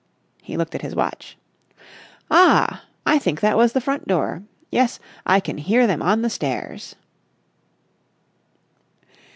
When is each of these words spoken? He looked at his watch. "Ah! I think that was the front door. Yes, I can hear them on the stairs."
He 0.41 0.57
looked 0.57 0.73
at 0.73 0.81
his 0.81 0.95
watch. 0.95 1.37
"Ah! 2.31 2.85
I 3.05 3.19
think 3.19 3.39
that 3.41 3.55
was 3.55 3.73
the 3.73 3.79
front 3.79 4.07
door. 4.07 4.41
Yes, 4.71 4.99
I 5.27 5.39
can 5.39 5.59
hear 5.59 5.85
them 5.85 6.01
on 6.01 6.23
the 6.23 6.29
stairs." 6.31 6.95